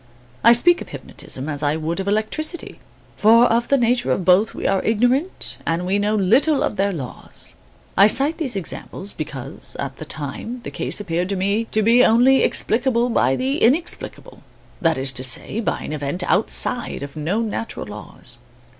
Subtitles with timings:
[0.43, 2.79] I speak of hypnotism as I would of electricity,
[3.17, 6.91] for of the nature of both we are ignorant and we know little of their
[6.91, 7.53] laws.
[7.95, 12.03] I cite these examples because, at the time, the case appeared to me to be
[12.03, 14.41] only explicable by the inexplicable,
[14.81, 18.39] that is to say, by an event outside of known natural laws.